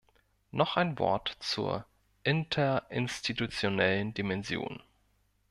[0.49, 1.85] Noch ein Wort zur
[2.23, 4.81] interinstitutionellen Dimension.